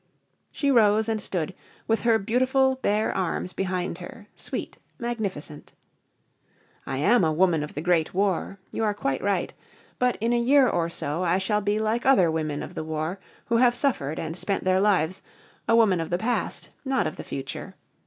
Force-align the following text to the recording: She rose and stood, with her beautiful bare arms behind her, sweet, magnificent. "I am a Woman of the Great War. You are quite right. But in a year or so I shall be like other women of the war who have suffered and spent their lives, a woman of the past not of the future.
She 0.51 0.71
rose 0.71 1.07
and 1.07 1.21
stood, 1.21 1.53
with 1.87 2.01
her 2.01 2.17
beautiful 2.17 2.77
bare 2.77 3.15
arms 3.15 3.53
behind 3.53 3.99
her, 3.99 4.25
sweet, 4.33 4.79
magnificent. 4.97 5.73
"I 6.87 6.97
am 6.97 7.23
a 7.23 7.31
Woman 7.31 7.61
of 7.61 7.75
the 7.75 7.81
Great 7.83 8.11
War. 8.11 8.57
You 8.71 8.83
are 8.83 8.95
quite 8.95 9.21
right. 9.21 9.53
But 9.99 10.15
in 10.19 10.33
a 10.33 10.39
year 10.41 10.67
or 10.67 10.89
so 10.89 11.21
I 11.23 11.37
shall 11.37 11.61
be 11.61 11.77
like 11.77 12.03
other 12.03 12.31
women 12.31 12.63
of 12.63 12.73
the 12.73 12.83
war 12.83 13.19
who 13.45 13.57
have 13.57 13.75
suffered 13.75 14.17
and 14.17 14.35
spent 14.35 14.63
their 14.63 14.79
lives, 14.79 15.21
a 15.67 15.75
woman 15.75 15.99
of 16.01 16.09
the 16.09 16.17
past 16.17 16.69
not 16.83 17.05
of 17.05 17.15
the 17.15 17.23
future. 17.23 17.75